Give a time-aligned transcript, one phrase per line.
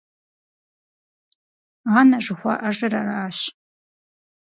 [1.99, 3.37] Анэ жыхуаӀэжыр аращ!